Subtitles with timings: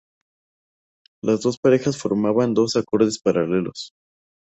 [1.23, 3.91] Las dos parejas forman dos acordes paralelos.